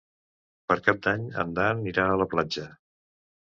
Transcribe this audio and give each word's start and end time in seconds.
Per 0.71 0.77
Cap 0.87 1.03
d'Any 1.09 1.27
en 1.45 1.53
Dan 1.61 1.85
irà 1.93 2.09
a 2.09 2.19
la 2.25 2.29
platja. 2.35 2.69